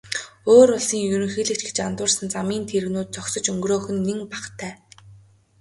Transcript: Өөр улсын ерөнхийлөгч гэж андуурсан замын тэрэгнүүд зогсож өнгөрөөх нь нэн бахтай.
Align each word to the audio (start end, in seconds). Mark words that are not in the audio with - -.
Өөр 0.53 0.69
улсын 0.75 1.01
ерөнхийлөгч 1.13 1.61
гэж 1.65 1.77
андуурсан 1.89 2.27
замын 2.33 2.63
тэрэгнүүд 2.71 3.09
зогсож 3.15 3.45
өнгөрөөх 3.51 3.85
нь 3.93 4.03
нэн 4.07 4.19
бахтай. 4.31 4.71